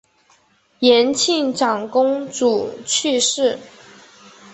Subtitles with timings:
[0.79, 3.59] 延庆长公主去世。